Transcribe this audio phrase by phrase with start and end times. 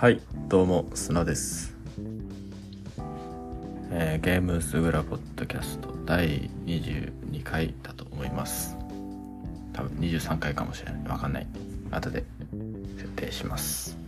[0.00, 1.74] はいどうも砂です、
[3.90, 8.76] えーゲームスグラポッドキャスト第22回だと思います。
[9.72, 11.02] 多分23回かもしれない。
[11.08, 11.48] わかんない。
[11.90, 12.22] 後で
[12.96, 13.98] 設定します。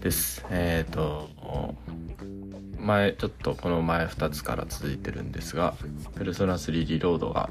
[0.00, 0.42] です。
[0.48, 1.28] えっ、と
[2.80, 5.74] 前ちょっとこの前2つから続いてるんですが
[6.16, 7.50] 「ペルソナ3リロードが」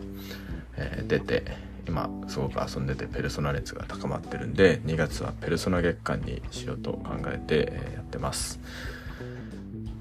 [0.75, 1.43] えー出て
[1.87, 8.59] 今すごく遊んでてペルソナ熱が高まってるんで2月はペルソナ月間にしようと考えてやってます。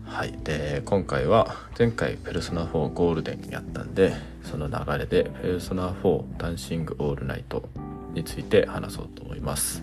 [0.06, 0.32] はい。
[0.44, 7.68] で今回は前回ペルソナ4ゴールデンやったんでその流れでペルソナ4ダンシングオールナイト
[8.12, 9.82] について話そうと思います。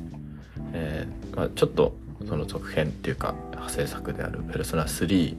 [0.73, 1.95] えーまあ、ちょっと
[2.28, 5.36] その続編っていうか派生作である「ペルソナ3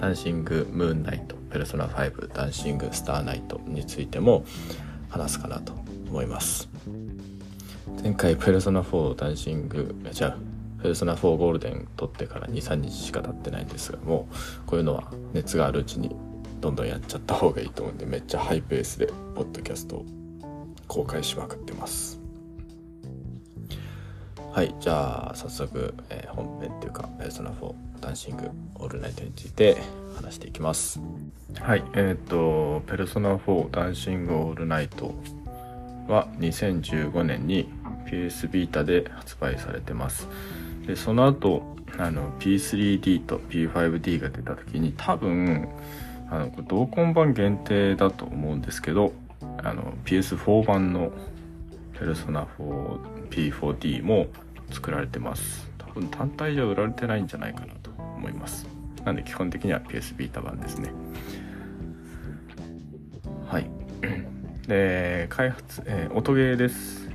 [0.00, 4.44] ダンシングムーンナイト」「ペルソナ5ダンシングスターナイト」についても
[5.10, 5.81] 話すかなと
[6.12, 6.68] 思います。
[8.02, 14.34] 前回「ペルソナ4ダンシング」じゃあペルソナ4ゴールデン撮ってから23日しか経ってないんですがもう
[14.66, 16.14] こういうのは熱があるうちに
[16.60, 20.06] どんどんやっちゃった方がいいと思うんでめっちゃハイペースでポッドキャストを
[20.86, 22.20] 公開しまくってます。
[24.52, 29.78] はいじゃあ早速、えー本編っていうか「ペルソナ4ダンシングオールナイト」について
[30.14, 31.00] 話していきます。
[31.58, 35.14] はいえっ、と「ペルソナ4ダンシングオールナイト」
[36.12, 37.68] は2015年に
[38.06, 40.28] PS ビータで発売されてます。
[40.86, 45.68] でその後あの P3D と P5D が出た時に多分
[46.30, 49.12] あのこれ同梱版限定だと思うんですけど
[49.62, 51.12] あの PS4 版の
[51.98, 54.26] ペルソナ 4P4D も
[54.70, 55.70] 作られてます。
[55.78, 58.66] 多分単体じゃ売られてないんじゃないかなと思います。
[59.04, 60.90] なんで基本的には PS ビータ版ですね。
[63.46, 63.70] はい。
[64.66, 67.08] で開発、えー音ゲーです。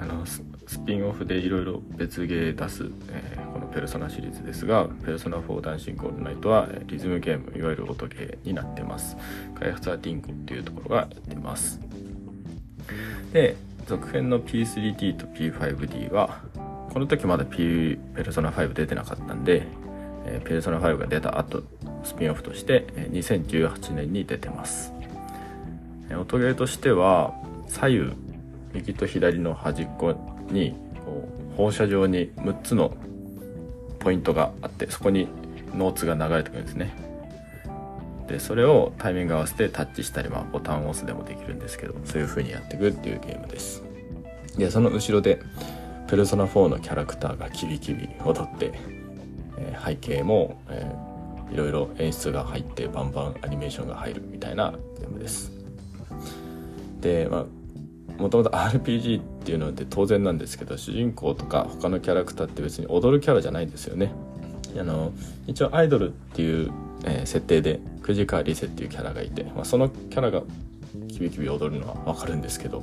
[0.00, 9.16] あのススピンオフでいろいろ別ゲー出す、えーこのペルソナシリーズですがペルソナ4ダンシングオールナイトはえリズムゲームいわゆる音ゲーになってます。
[9.58, 11.80] 開発はディンゴっていうところがやってます。
[13.32, 13.56] で
[13.86, 16.40] 続編の P3D と P5D は
[16.92, 19.66] この時まだ P ペルソナ5出てなかったんで、
[20.26, 21.62] えーペルソナ5が出た後
[22.04, 24.92] スピンオフとしてえー2018年に出てます。
[26.10, 27.34] 音ゲーとしては
[27.68, 28.12] 左右
[28.74, 30.14] 右と左の端っこ
[30.50, 30.74] に
[31.04, 32.96] こう放射状に6つの
[33.98, 35.28] ポイントがあってそこに
[35.74, 36.94] ノーツが流れてくるんですね。
[38.28, 43.82] でそれをタイミング合わせてタッチしたり、まあ、ボタンを押すでもできるんですけどそういう風にやっていくっていうゲームです。
[44.56, 45.40] でその後ろで
[46.08, 48.72] ペルソナ4のキャラクターがキビキビ踊って、
[49.56, 51.12] え背景も、えー
[51.52, 55.52] いろいろ演出が入ってバンバンアニメーションが入るみたいなゲームです。
[57.02, 57.46] でまあ
[58.22, 64.12] もともと RPG っていうので当然なんですけど主人公とか他のキャラクターって別に踊るキャラじゃないんですよね。
[64.78, 65.12] あの
[65.46, 66.72] 一応アイドルっていう、
[67.04, 70.42] えー設定で藤川リセっていうキャラがいて、まあ、そのキャラが
[71.08, 72.82] キビキビ踊るのはわかるんですけど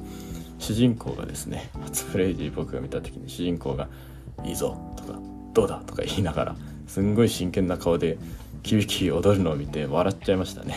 [0.59, 3.87] 主人公がですね初プレイ時僕が見た時に主人公が
[4.45, 5.19] 「いいぞ」とか
[5.53, 6.55] 「どうだ」とか言いながら
[6.87, 8.17] すんごい真剣な顔で
[8.63, 10.75] キビキビ踊るのを見て笑っちゃいましたね。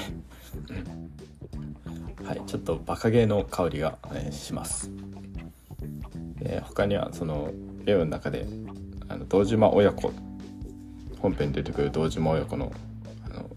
[2.32, 4.90] はいちょっとバカゲーの香りが、えーします。
[6.38, 7.52] で他にはその
[7.84, 8.46] ゲームの中で
[9.08, 10.14] あの堂島親子
[11.20, 12.72] 本編に出てくる堂島親子の
[13.26, 13.50] あの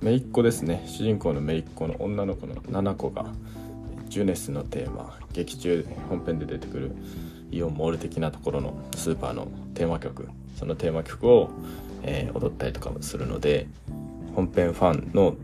[0.00, 0.84] 姪っ子ですね。
[0.86, 3.26] 主人公の姪っ子の女の子の七子が
[4.08, 6.92] ジュネスのテーマ劇中本編で出てくる
[7.50, 10.28] イオンモール的なところのスーパーのテーマ曲。
[10.56, 11.50] そのテーマ曲を、
[12.04, 13.66] えー踊ったりとかもするので
[14.36, 15.34] 本編ファンの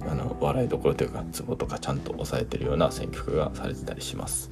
[0.00, 4.50] あの笑いどころというかツボとかちゃんと抑えてるような選曲がされてたりします。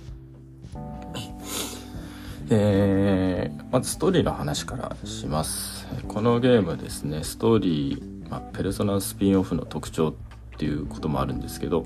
[2.51, 10.15] えーまずストーリーの話からしますこのゲームですねストーリー、まあ、ペルソナスピンオフの特徴っ
[10.59, 11.85] ていうこともあるんですけど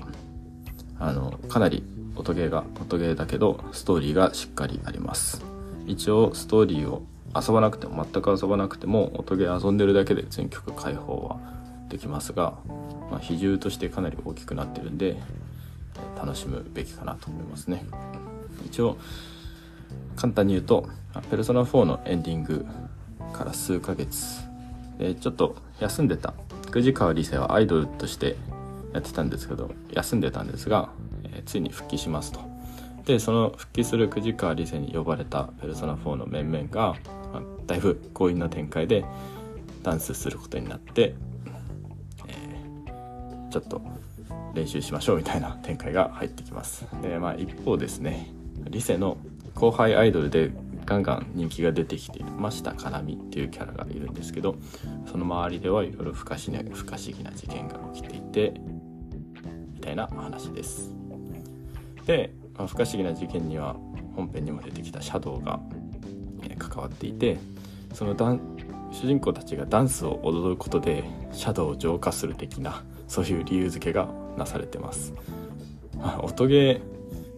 [0.99, 1.83] あのかなり
[2.15, 5.43] 音ゲーが音ゲーだけどストーリーがしっかりあります
[5.87, 7.03] 一応ストーリーを
[7.35, 11.50] 遊ばなくても全く遊ばなくても音ゲー遊んでるだけで全曲開放は
[11.91, 12.57] できますが、
[13.11, 15.17] まあ、比重としてかなり大きくなってるんで
[16.17, 17.85] 楽しむべきかなと思いますね。
[18.65, 18.97] 一応
[20.15, 20.87] 簡単に言うと
[21.29, 22.65] ペルソナ4のエンディング
[23.33, 24.41] から数ヶ月
[24.97, 26.33] でちょっと休んでた。
[26.71, 28.37] 藤川理世はアイドルとして
[28.93, 30.89] やってたんですけど休んでたんですが、
[31.25, 32.39] えついに復帰しますと。
[33.05, 36.95] でその復帰する藤川理世に呼ばれたペルソナ4の面々が、
[37.33, 39.03] まあだいぶ強引な展開で
[39.83, 41.15] ダンスすることになって、
[43.51, 43.81] ちょっと
[44.53, 46.85] 練習しましょうみたいな展開が入ってきます。
[47.01, 48.31] でまあ一方ですね
[48.69, 49.17] リセの
[49.53, 50.51] 後輩アイドルで
[50.85, 54.55] ガンガン人気が出てきている真下かなみっていうキャラがいるんですけど
[55.09, 58.53] その周りではいろいろ不可思議な事件が起きていて
[59.73, 60.91] みたいな話です。
[62.05, 63.75] で、まあ、不可思議な事件には
[64.15, 65.59] 本編にも出てきたシャドウが、
[66.43, 67.37] え、関わっていて
[67.93, 68.15] その
[68.91, 75.13] 主人公たちがダンスを踊ることでシャドウを浄化する的なそういう理由付けがなされてます、
[76.21, 76.81] 音ゲ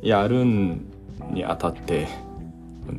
[0.04, 2.08] ーやるにあたって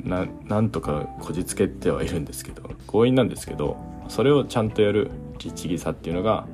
[0.02, 3.76] ななんとかこじつけてはいるんですけど強引なんですけど
[4.08, 6.48] それをちゃんとやる律儀さっていうのが、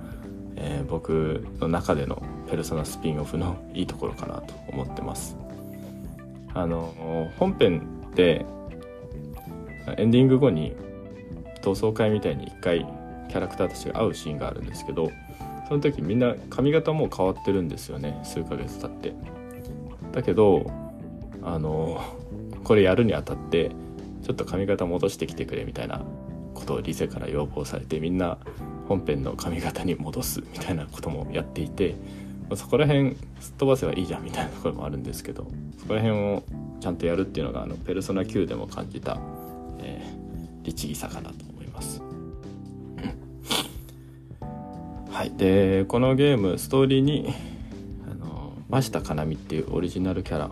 [0.57, 5.39] えー、僕の中でのペルソナスピンオフのいいところかなと思ってます。
[6.53, 7.83] あの本編
[8.15, 8.45] で
[9.97, 10.75] エンディング後に
[11.63, 12.87] 同窓会みたいに一回
[13.31, 15.11] キャラクターたちが会うシーンがあるんですけど
[15.71, 19.15] その時みんな髪型も変わってるんですよね数ヶ月経って。
[20.11, 20.69] だけど
[21.45, 22.03] あの
[22.65, 23.71] これやるにあたって
[24.25, 26.03] ちょっと髪型戻してきてくれみたいな
[26.55, 28.39] ことをリセから要望されてみんな
[28.89, 31.95] 本編の髪型に戻すみたいなこともやっていて
[32.57, 35.47] そこら辺すっ飛ばせばいいじゃんみたいなところもあるんですけど
[35.79, 36.43] そこら辺を
[36.81, 39.21] ちゃんとやるっていうのがあのペルソナ9でも感じた、
[39.79, 41.50] えー、律儀さかなと。
[45.21, 47.35] はい、でこのゲームストーリーに
[48.11, 50.51] あの真下かなみっていうオリジナルキャラ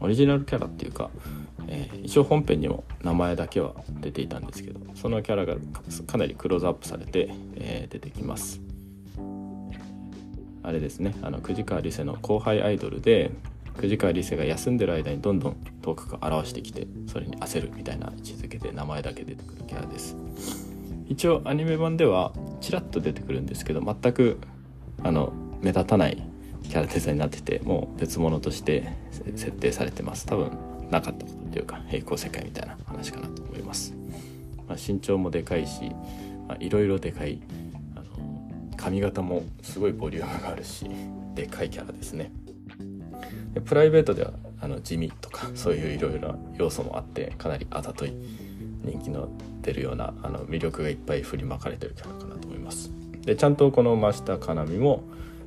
[0.00, 1.08] オリジナルキャラっていうか、
[1.66, 3.72] えー、一応本編にも名前だけは
[4.02, 5.54] 出ていたんですけどそのキャラが
[6.06, 8.60] かなりクローズアップされて、えー、出てきます。
[10.62, 11.14] あれですね。
[11.22, 13.30] あの藤川理瀬の後輩アイドルで
[13.78, 20.71] 藤川理瀬が休んでる間にどんどん頭角を現してきてそれに焦るみたいな位置づけで名前だけ出てくるキャラです。
[21.12, 22.32] 一応アニメ版では
[22.62, 24.38] ちらっと出てくるんですけど全く
[25.02, 26.26] あの目立たない
[26.62, 28.88] キャラデザインになっててもう別物として
[29.36, 30.24] 設定されてます。
[30.24, 30.50] 多分
[30.90, 33.94] なかったことっていうか平行世界みたいな話かなと思います、
[34.68, 35.90] まあ、身長もでかいし
[36.60, 37.40] いろいろでかい
[37.94, 38.04] あの
[38.76, 40.86] 髪型もすごいボリュームがあるし
[41.34, 42.32] でかいキャラですね。
[43.52, 48.14] でプライベートではあの地味とかそういういろいろな要素もあってかなりあざとい
[48.84, 49.28] 人気の
[49.62, 52.90] 出るようなあの魅力がいっぱい振りまかれてるキャラかなと思います。
[53.22, 55.04] でちゃんとこの真下かなみも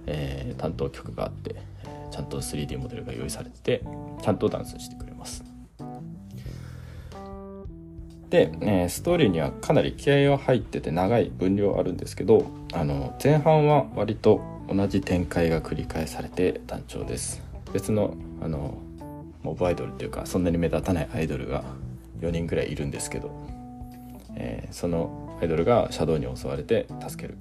[0.08, 1.56] えー、担当曲があって、
[2.12, 3.84] ちゃんと 3D モデルが用意されてて
[4.22, 5.44] ちゃんとダンスしてくれます。
[8.30, 17.42] で、えー、ストーリーにはかなり気合は入ってて長い分量あるんですけどあの前半は割と同じ展開が繰り返されて単調です。
[17.74, 18.78] 別のあの
[19.44, 21.64] モブアイドルっていうかそんなに目立たないアイドルが
[22.22, 23.32] 4人ぐらいいるんですけど、
[24.36, 27.38] えー、そのアイドルがシャドウに襲われて助ける。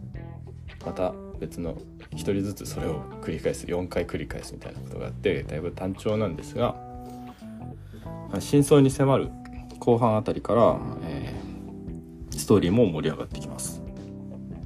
[0.84, 1.74] また別の
[2.10, 3.66] 1人ずつそれを繰り返す。
[3.66, 6.74] 4回繰り返すみたいなことがあってだいぶ単調なんですが
[8.32, 9.30] ま真相に迫る。
[9.80, 13.82] 後半あたりから、えー、ストーリーも盛り上がってきます。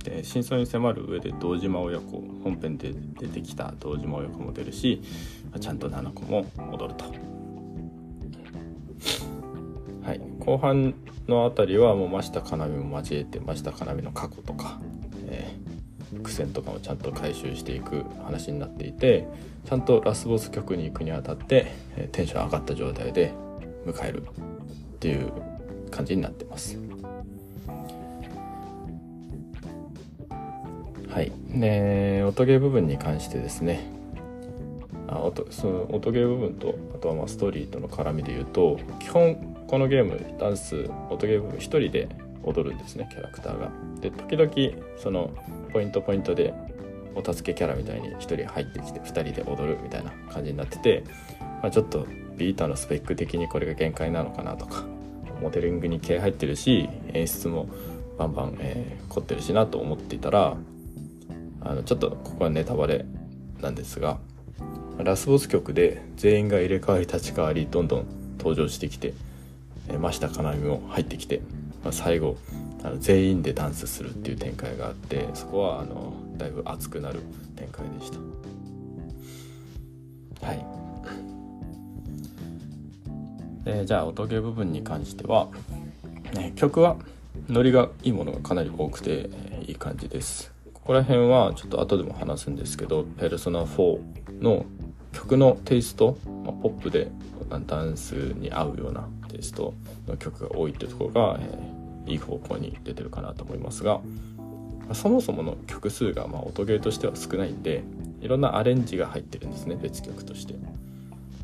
[0.05, 5.03] で真相に迫る上で堂島親子本編で出てきた堂島親子も出るし
[5.61, 7.28] ちゃんと7個も踊ると。
[10.49, 10.95] 後半
[11.29, 14.79] のあたりはもう真下かなみも交えて真下かなみの過去とか、
[15.29, 15.79] えー
[16.23, 19.29] 苦戦とかもちゃんと回収していく話になっていて
[19.67, 21.73] ちゃんとラスボス局に行くにあたって
[22.13, 23.35] テンション上がった状態で
[23.85, 25.31] 迎えるっていう
[25.91, 26.79] 感じになってます。
[31.11, 31.31] はい。
[31.53, 33.91] で音ゲー部分に関してですね。
[35.09, 42.09] あ音その音ゲー部分とあとはまあストーリーとの絡みで言うと基本このゲームダンス音ゲー部分1人で
[42.43, 43.71] 踊るんですねキャラクターが。
[44.01, 45.31] で時々その
[45.73, 46.55] ポイントポイントで
[47.15, 51.05] お助けキャラみたいに1人入ってきて2人で踊るみたいな感じになってて、
[51.63, 52.07] まあ、ちょっと
[52.37, 54.85] ビータのスペック的にこれが限界なのかなとか
[55.43, 57.69] モデリングに気合入ってるし演出も
[58.17, 60.57] バンバン、えー、凝ってるしなと思っていたら
[61.61, 63.05] あのちょっとここはネタバレ
[63.61, 64.19] なんですが
[64.99, 68.07] ラスボス曲で全員が入れ替わり立ち替わりどんどん
[68.39, 69.15] 登場してきて、
[69.97, 71.41] 真下かなみも入ってきて、
[71.83, 72.37] まあ、最後
[72.83, 77.21] あの全員でダンスするっていう展開があってそこはあのだいぶ熱くなる
[77.57, 78.19] 展開でした。
[80.47, 80.65] はい。
[83.65, 85.49] でじゃあ音ゲー部分に関しては、
[86.33, 86.97] ね、曲は
[87.49, 90.53] ノリがいいものがかなり多くて、え、いい感じです。
[90.73, 93.99] ここら辺はちょっと後でも話すんですけど「ペルソナ4」
[94.41, 94.65] の
[95.13, 97.11] 曲のテイスト、まあ、ポップで
[97.67, 99.75] ダンスに合うようなテイスト
[100.07, 104.01] の曲が多いっていうところが、えーいい方向に出てるかなと思いますが
[104.95, 107.85] そもそもの曲数がま音ゲーとしては少ないんで
[108.21, 110.55] いろんなアレンジが入ってるんですね別曲として。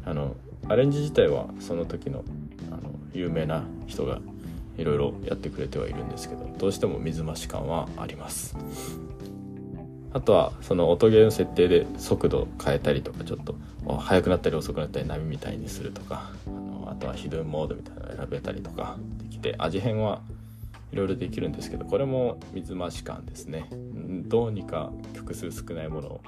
[0.07, 0.37] あの
[0.69, 2.25] アレンジ自体はその時の
[2.71, 4.19] あの有名な人が
[4.76, 8.57] いろいろやってくれてはいるんですけどどうしても水増し感はあります。
[10.12, 13.57] あとはその音ゲーの設定で速度変えたりとかちょっと
[13.99, 16.31] 速くなったり遅くなったり波みたいにするとか
[16.95, 20.23] あとはヒドゥンモードみたいなのを選べたりとかできて味変は
[20.93, 23.69] いろいろできるんですけどこれも水増し感ですね。
[24.27, 26.21] どうにか曲数少ないものを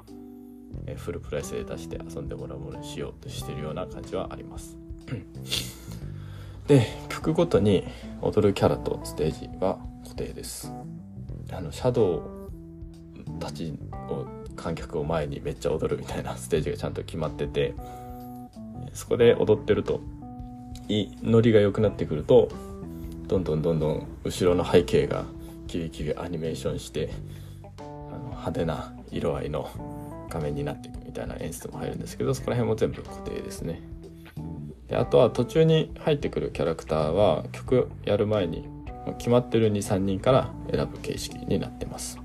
[0.97, 4.77] フルプライスで出して遊んでもらうものにしようとしてるような感じはあります。
[6.67, 7.85] で曲ごとに
[8.21, 10.73] 踊るキャラとステージは固定です。
[11.53, 12.23] あのシャドウ
[13.39, 13.73] たち
[14.09, 17.75] を観客を前にめっちゃ踊るみたいなステージがちゃんと決まってて
[18.93, 20.01] そこで踊ってると
[20.89, 22.49] いノリが良くなってくると
[23.27, 25.25] どんどんどんどん後ろの背景が
[25.67, 27.11] キビキビアニメーションして
[27.79, 29.69] あの派手な色合いの
[30.31, 33.83] 画面になっていくみたいな演出も入るんですけどそこら辺も全部固定ですね。
[34.89, 38.69] であとは途中に入ってくるキャラクターは曲やる前に
[39.19, 42.19] 決まってる23人から選ぶ形式になってます。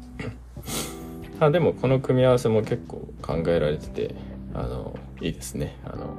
[1.40, 4.16] あでもこの組み合わせも結構考えられてて
[4.54, 5.80] あのいいですね。
[5.84, 6.16] あの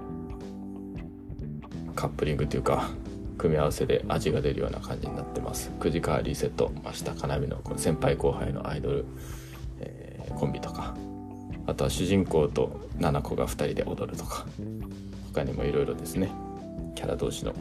[2.03, 2.91] カップリングというか
[3.39, 5.71] 組み合わせで味が出るような感じになってます。
[5.79, 6.73] 9時川リセット。
[6.83, 9.05] 真下かなみのこの先輩後輩のアイドル、
[9.79, 10.97] えー、コンビとか。
[11.69, 14.47] あとは主人公と7子が2人で踊るとか。
[15.33, 16.33] 他にもいろいろですね。
[16.97, 17.53] キャラ同士の、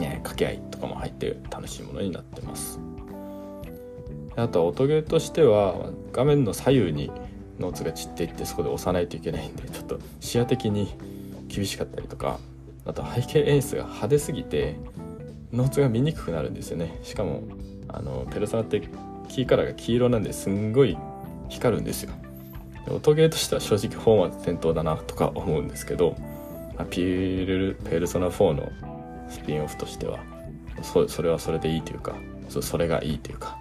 [0.00, 2.80] ね、掛け合いとかも入って楽しいものになってます。
[4.36, 7.12] あとは音ゲーとしては画面の左右に
[7.58, 10.94] ノーツが散っていってそこで押さないといけないんでちょっと視野的に
[11.48, 12.38] 厳しかったりとか
[12.90, 14.76] あと背景演出が派手すぎて
[15.52, 16.98] ノーツが見にくくなるんですよね。
[17.04, 17.44] しかも
[17.86, 18.82] あのペルソナって
[19.28, 20.98] キーカラーが黄色なんですんごい
[21.48, 22.12] 光るんですよ。
[22.88, 26.16] 音ゲーとしては正直本末転倒だなとか思うんですけど
[26.90, 28.72] ピールペルソナ4の
[29.28, 30.18] スピンオフとしては
[30.82, 32.16] そそれはそれでいいというか
[32.48, 33.56] そそれがいいというか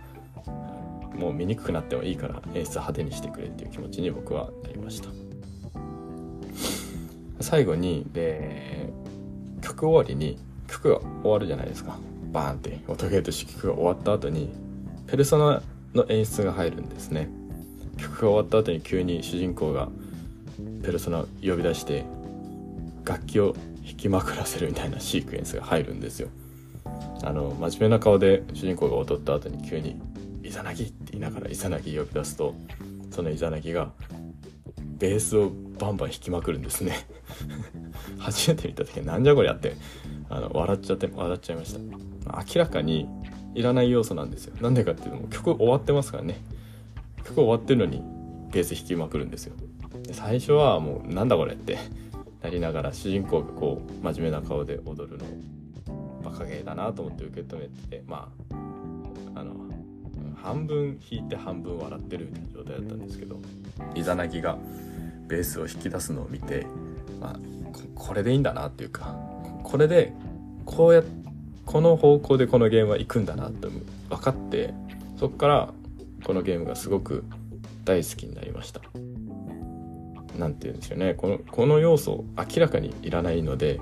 [1.13, 5.09] もう見にくくなってもいいから演出派手にしてくれっていう気持ちに僕はなりました。
[7.41, 8.89] 最後にで
[9.79, 11.97] 曲終わりに曲が終わるじゃないですか。
[12.33, 12.79] バーンって。
[12.87, 14.49] 音ゲーとして曲が終わった後に
[15.07, 15.61] ペルソナ
[15.93, 17.29] の演出が入るんですね。
[17.97, 19.87] 曲が終わった後に急に主人公が
[20.83, 22.05] ペルソナ呼び出して
[23.05, 23.53] 楽器を
[23.85, 26.27] 弾きまくらせるみたいなシークエンスが入るんですよ。
[27.23, 29.99] あの真面目な顔で主人公が踊った後に急に
[30.43, 32.53] 「イザナギ!」って言いながらイザナギ呼び出すと
[33.11, 33.91] そのイザナギが
[34.99, 37.05] ベースをバンバン弾きまくるんですね。
[38.19, 39.75] 初めて見た時なんじゃこりゃって
[40.29, 41.79] あの笑っちゃって笑っちゃいました。
[42.55, 43.07] 明らかに
[43.55, 44.55] いらない要素なんですよ。
[44.61, 46.41] なんでかっていうと曲終わってますからね。
[47.23, 48.01] 曲終わってるのに
[48.51, 49.55] ベース弾きまくるんですよ。
[50.03, 51.77] で最初はもうなんだこれって
[52.41, 58.29] なりながら主人公がこう真面目な顔で踊るのをバカゲーだなと思って受け止めてま
[59.35, 59.53] ああの
[60.41, 63.39] 半分弾いて半分笑ってるみたいな状態だったんですけど
[63.95, 64.57] イザナギが
[65.27, 66.65] ベースを引き出すのを見て、
[67.19, 67.39] まあ、
[67.95, 69.17] これでいいんだなっていうか
[69.63, 70.13] これで
[70.65, 71.03] こうや
[71.65, 73.67] この方向でこのゲームは行くんだなって
[74.09, 74.73] 分かって
[75.19, 75.73] そこから
[76.23, 77.23] このゲームがすごく
[77.85, 78.81] 大好きになりました。
[80.37, 81.13] 何て言うんですよね。
[81.13, 83.79] このこの要素明らかにいらないので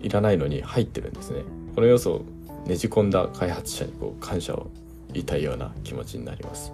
[0.00, 1.42] いらないのに入ってるんですね。
[1.74, 2.24] この要素を
[2.66, 6.72] ねじ込んだ開発者にこう感謝を言いたいような気持ちになります。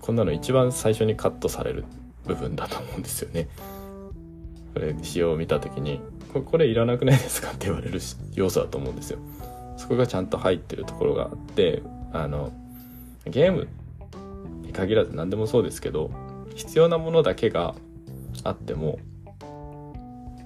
[0.00, 1.84] こんなの一番最初にカットされる
[2.24, 3.48] 部分だと思うんですよね。
[4.74, 6.00] これ仕様を見た時に
[6.32, 8.00] ここれいらなくないですかって言われる
[8.34, 9.18] 要素だと思うんですよ。
[9.76, 12.52] そこがちゃんと入ってるところがあってあの
[13.26, 13.68] ゲーム
[14.62, 16.10] に限らず何でもそうですけど
[16.54, 17.74] 必要なものだけが
[18.44, 18.98] あっても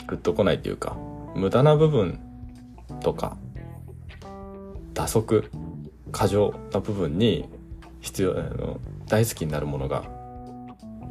[0.06, 0.96] グッとこないというか
[1.34, 2.20] 無駄な部分
[3.00, 3.36] とか
[4.94, 5.50] 打足
[6.10, 7.48] 過剰な部分に
[8.00, 10.04] 必要あの大好きになるものが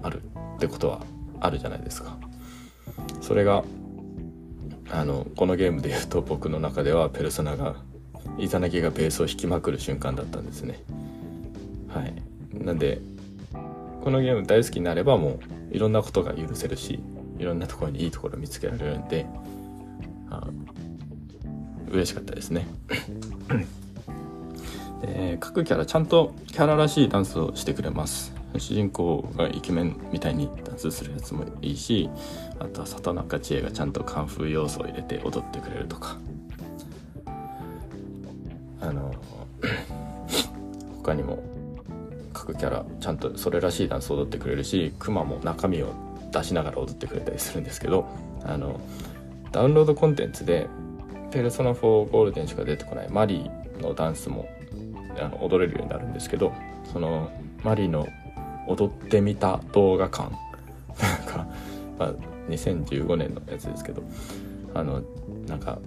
[0.01, 0.21] ある
[0.57, 1.01] ってことは
[1.39, 2.17] あるじゃないですか。
[3.21, 3.63] それが
[4.91, 7.75] あのこのゲームで言うと僕の中ではペルソナが
[8.37, 10.83] イザナギがベースを弾きまくる瞬間だったんですね。
[11.89, 12.13] はい。
[12.53, 13.01] なんで
[14.03, 15.39] このゲーム大好きになればも
[15.71, 16.99] ういろんなことが許せるし
[17.37, 19.25] いろんなところにいいところ見つけられるんで
[20.29, 20.47] あ
[21.89, 22.67] 嬉しかったですね
[25.39, 28.33] 各キャラちゃんとキャラらしいダンスをしてくれます。
[28.57, 32.09] 主人公がイケメンみたいにダンスするやつもいいし
[32.57, 36.17] あとは里中千恵がちゃんとカンフー要素を入れて踊ってくれるとか。
[38.81, 39.13] あの
[41.03, 41.43] 他にも
[42.33, 45.93] 各キャラちゃんとそれらしいダンスを踊ってくれるしクマも中身を
[46.31, 48.07] 出しながら踊ってくれたりするんですけど
[48.43, 48.79] あの
[49.51, 50.67] ダウンロードコンテンツで
[51.31, 54.47] ペルソナ4ゴールデンしか出てこないマリーのダンスも
[55.21, 56.53] あの踊れるようになるんですけど
[56.91, 57.31] その
[57.63, 58.07] マリーの
[58.67, 60.31] 踊ってみた動画館。
[60.99, 61.47] なんか、
[61.97, 62.13] まあ、
[62.49, 64.03] 2015年のやつですけど
[64.73, 65.01] あの
[65.47, 65.79] なんか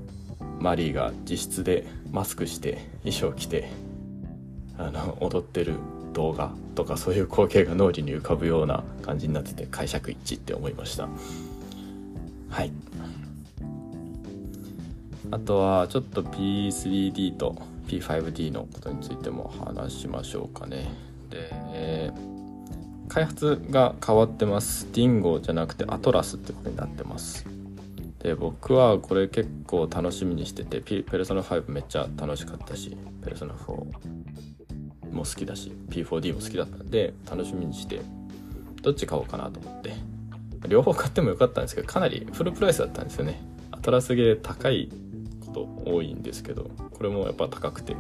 [0.59, 3.69] マリーが自室でマスクして衣装着て
[4.79, 5.75] あの踊ってる
[6.15, 11.09] 動画とかそういう光景が脳裏に浮かぶような感じになってて解釈一致って思いました。
[12.49, 12.73] はい。
[15.31, 17.57] あとはちょっと P3D と
[18.01, 20.89] P5D のことについても話しましょうかね。
[21.29, 24.87] で、えー、開発が変わってます。
[24.93, 27.47] ディンゴじゃなくてアトラスってことになってます。
[28.21, 33.69] で僕はこれ結構楽しみにしててペルソナ5めっちゃ楽しかったしペルソナ4
[35.11, 38.01] も好きだし P4D も好きだったんで楽しみにして
[38.81, 40.13] どっち買おうかなと思って。
[40.69, 43.41] 両方買ってもよかったんですけどかなりフルプライスだったんですよね。
[43.73, 44.91] アトラスゲー高い
[45.53, 47.97] と多いんですけどこれもやっぱ高くて。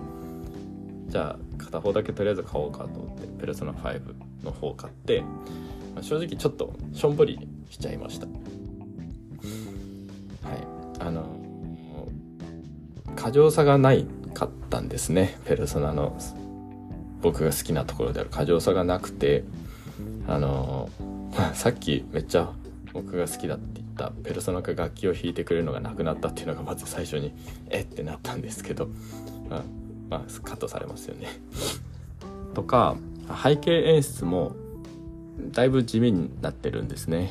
[1.13, 4.01] じゃあ片方だけとりあえず買おうかと思ってペルソナ5
[4.45, 5.21] の方を買って、
[5.95, 8.27] まあ、正直ちょっとしょんぼりしちゃいました。
[8.27, 8.37] はい。
[11.01, 11.27] あの
[13.15, 15.39] 過剰さがないかったんですね。
[15.45, 16.17] ペルソナの
[17.21, 18.31] 僕が好きなところである。
[18.31, 19.45] 過剰さがなくて
[20.27, 20.89] あの
[21.53, 22.51] さっきめっちゃ
[22.95, 27.33] 僕が好きだってったペルソナが楽器を弾いてくれるのがなくなったっていうのがまず最初に
[27.71, 27.81] え？
[27.81, 28.89] ってなったんですけど、
[29.49, 29.63] まあ、
[30.11, 31.29] まあ、カットされますよね。
[32.55, 32.97] とか
[33.43, 34.53] 背景演出も
[35.53, 37.31] だいぶ地味になってるんですね。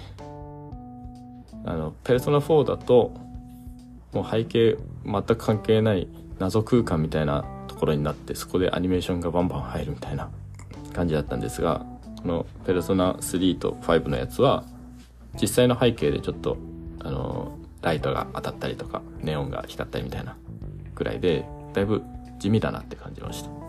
[1.63, 3.11] あのペルソナ4だと
[4.13, 6.07] もう背景全く関係ない
[6.39, 10.29] 謎空間みたいなところになってそこでアニメーションがバンバン入るみたいな
[10.93, 11.85] 感じだったんですが
[12.23, 14.63] この「ペルソナ3」と5のやつは
[15.39, 16.57] 実際の背景でちょっと
[16.99, 20.35] あのライトが当たったりとかネオンが光ったりみたいな
[20.95, 22.03] ぐらいでだいぶ
[22.39, 23.61] 地味だなって感じました。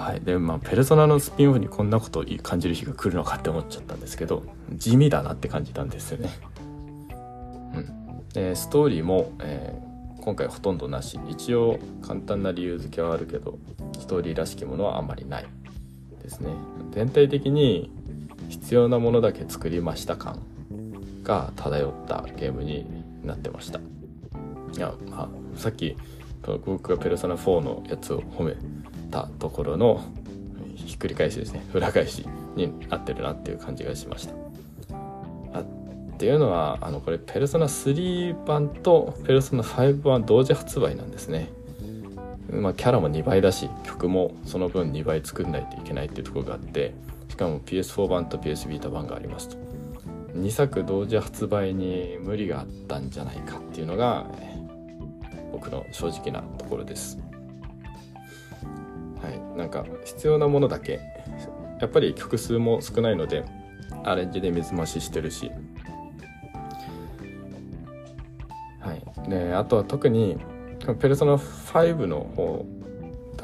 [0.00, 0.20] はい。
[0.20, 6.30] でまあペルソナのスピンオフにこんなことを感じる日が来るのかって思っちゃったんですけど地味だなって感じたんですよね。
[7.74, 8.28] うん。
[8.32, 11.18] でストーリーも、えー、今回ほとんどなし。
[11.28, 13.58] 一応簡単な理由付けはあるけど
[13.98, 15.46] ストーリーらしきものはあんまりない
[16.22, 16.50] ですね。
[16.90, 17.90] 全体的に
[18.48, 20.42] 必要なものだけ作りました感
[21.22, 22.86] が漂ったゲームに
[23.24, 23.78] なってました。
[23.78, 23.82] い
[24.78, 25.96] や、まあ、さっき
[26.66, 28.54] 僕がペルソナ4のやつを褒め
[29.10, 30.04] たところの
[30.74, 31.64] ひっくり返しですね。
[31.72, 32.26] 裏返し
[32.56, 34.34] になってるなっていう感じがしました。
[35.54, 41.50] あっていうのはあのこれペルソナ3版とペルソナ5版同時発売なんですね。
[42.50, 46.94] まあキャラも2倍だし曲もその分2倍作んないといけないっていうところがあって
[47.28, 49.56] しかも PS4 版と PS ビータ版がありますと。
[50.34, 54.26] 2作同時発売に無理があったんじゃないかっていうのが
[55.52, 57.18] 僕の正直なところです。
[59.22, 59.58] はい。
[59.58, 61.00] なんか必要なものだけ
[61.80, 63.44] やっぱり曲数も少ないので
[64.04, 65.50] アレンジで水増ししてるし。
[68.80, 69.30] はい。
[69.30, 70.36] であとは特に
[71.00, 72.66] ペルソナ5の方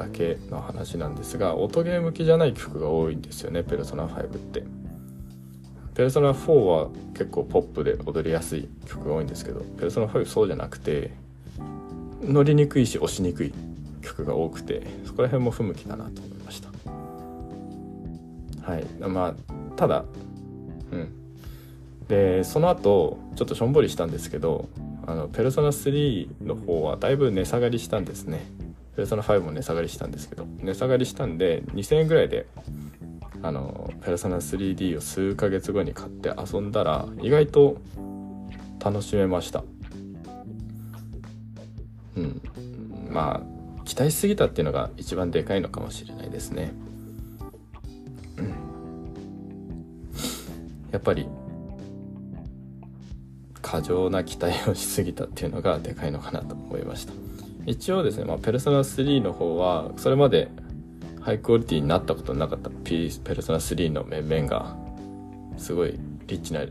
[0.01, 4.63] だけの話なんですが音ゲー向きじゃない曲が多いんですよねペルソナ5って。
[5.93, 11.11] ペルソナ4は結構ポップで踊りやすい曲が多いんですけどペルソナ5そうじゃなくて
[12.23, 13.53] 乗りにくいし押しにくい
[14.01, 16.69] 曲が多くてそこら辺も不向きだなと思いました。
[18.63, 18.85] はい。
[18.99, 19.33] まあ
[19.75, 20.05] ただ
[20.91, 21.13] うん。
[22.07, 24.69] でその後ちょっとしょんぼりしたんですけど
[25.05, 28.45] あのペルソナ3の方はだいぶ値下がりしたんですね。
[28.95, 32.47] ペルソナ5も値下がりしたんですけど値下がりしたんで2000円ぐらいで
[33.43, 37.77] あのペルソナ 3D を数ヶ月後に買って遊んだら意外と
[38.83, 39.63] 楽しめました。
[42.15, 42.41] うん。
[43.09, 46.71] まあ期待しすぎたっていうのが一番でかいのかもしれないですね。
[48.37, 48.53] うん。
[50.91, 51.27] やっぱり
[53.61, 57.13] 過剰な期待をしすぎたっていうのがでかいのかなと思いました。
[57.65, 60.49] 一応ですね、まあ、ペルソナ3の方はそれまで
[61.21, 62.69] ハイクオリティになったことなかった。
[62.83, 64.75] P ペルソナ3の面々が
[65.57, 66.61] すごいリッチな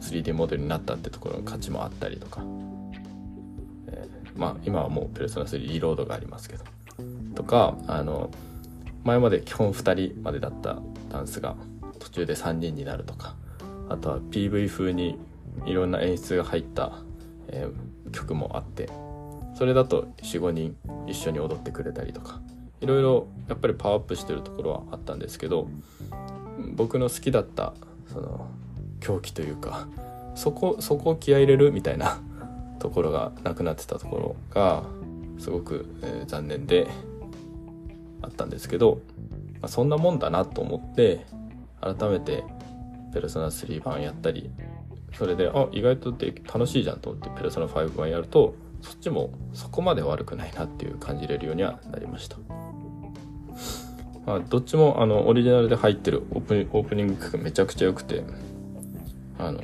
[0.00, 2.42] 3D モデルになったってところの価値もあったりとか、
[3.88, 6.64] えー、まあ今はもうペルソナ3リロードがありますけど。
[7.34, 8.30] とかあの
[9.04, 11.56] 前まで基本2人までだったダンスが
[11.98, 13.34] 途中で3人になるとか。
[13.90, 15.18] あとは PV 風に
[15.64, 16.92] いろんな演出が入った、
[17.48, 18.88] えー、曲もあって。
[19.58, 20.76] それだと45人
[21.08, 22.40] 一緒に踊ってくれたりとか
[22.80, 25.68] いろいろやっぱりパワーアップしてるところはあったんですけど
[26.76, 27.74] 僕の好きだった
[28.06, 28.46] その
[29.00, 29.88] 狂気というか
[30.36, 32.20] そこそこを気合入れるみたいな
[32.78, 34.84] ところがなくなってたところが
[35.40, 36.86] すごく、えー、残念で
[38.22, 39.00] あったんですけど、
[39.54, 41.26] まあ、そんなもんだなと思って
[41.80, 42.44] 改めて
[43.12, 44.52] ペルソナ3版やったり
[45.14, 52.36] それであ意外とで楽しいじゃんと思ってペルソナ5版やるとそっちもそこまで悪くないなっていう感じれるようにはなりました。
[54.26, 58.24] まあ、どっちもあのオリジナルで入ってるオープオープニング曲めちゃくちゃ良くて
[59.38, 59.62] あの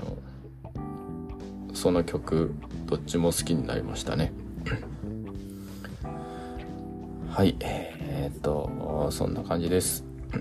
[1.74, 2.54] その曲
[2.86, 4.32] どっちも好きになりましたね。
[7.28, 7.56] はい。
[7.60, 10.04] えー、っとそんな感じです。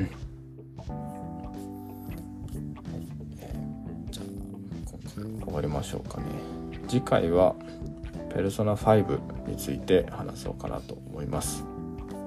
[4.09, 4.25] じゃあ
[5.19, 6.25] 今回終わりましょうかね。
[6.87, 7.55] 次回は
[8.33, 11.63] ペルソナ5について話そうかなと思います。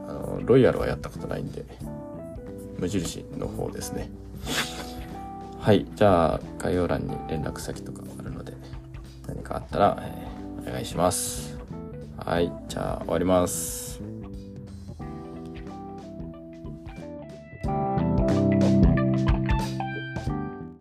[0.09, 1.65] あのロイヤルはやったことないんで
[2.79, 4.09] 無印の方ですね。
[5.59, 8.53] はいじゃあ概要欄に連絡先とかあるので
[9.27, 11.59] 何かあったら、えー、お願いします。
[12.17, 13.86] はいじゃあ終わります。